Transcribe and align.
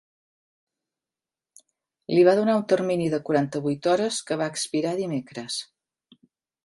Li 2.13 2.23
va 2.27 2.35
donar 2.41 2.55
un 2.61 2.65
termini 2.73 3.11
de 3.15 3.19
quaranta-vuit 3.27 3.91
hores 3.93 4.19
que 4.31 4.39
va 4.43 4.51
expirar 4.55 4.99
dimecres. 5.03 5.61